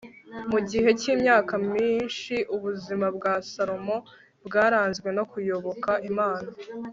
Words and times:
mu 0.51 0.59
gihe 0.69 0.89
cy'imyaka 0.99 1.53
minshi, 1.73 2.35
ubuzima 2.55 3.07
bwa 3.15 3.33
salomo 3.51 3.95
bwaranzwe 4.45 5.09
no 5.17 5.23
kuyoboka 5.31 5.91
imana 6.09 6.49